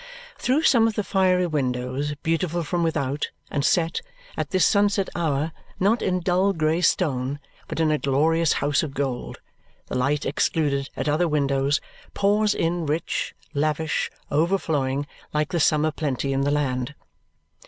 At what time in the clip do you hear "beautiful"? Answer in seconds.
2.23-2.63